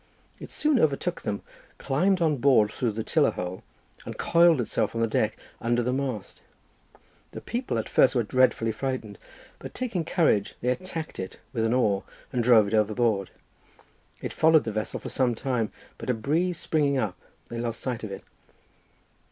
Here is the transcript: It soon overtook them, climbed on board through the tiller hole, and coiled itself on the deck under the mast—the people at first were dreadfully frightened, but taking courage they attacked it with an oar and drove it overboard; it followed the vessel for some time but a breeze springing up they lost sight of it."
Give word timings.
It 0.39 0.49
soon 0.49 0.79
overtook 0.79 1.21
them, 1.21 1.43
climbed 1.77 2.23
on 2.23 2.37
board 2.37 2.71
through 2.71 2.93
the 2.93 3.03
tiller 3.03 3.29
hole, 3.29 3.61
and 4.03 4.17
coiled 4.17 4.59
itself 4.59 4.95
on 4.95 5.01
the 5.01 5.05
deck 5.05 5.37
under 5.61 5.83
the 5.83 5.93
mast—the 5.93 7.41
people 7.41 7.77
at 7.77 7.87
first 7.87 8.15
were 8.15 8.23
dreadfully 8.23 8.71
frightened, 8.71 9.19
but 9.59 9.75
taking 9.75 10.03
courage 10.03 10.55
they 10.59 10.69
attacked 10.69 11.19
it 11.19 11.37
with 11.53 11.65
an 11.65 11.73
oar 11.73 12.03
and 12.33 12.43
drove 12.43 12.65
it 12.67 12.73
overboard; 12.73 13.29
it 14.23 14.33
followed 14.33 14.63
the 14.63 14.71
vessel 14.71 14.99
for 14.99 15.09
some 15.09 15.35
time 15.35 15.71
but 15.99 16.09
a 16.09 16.15
breeze 16.15 16.57
springing 16.57 16.97
up 16.97 17.15
they 17.49 17.59
lost 17.59 17.79
sight 17.79 18.03
of 18.03 18.11
it." 18.11 18.23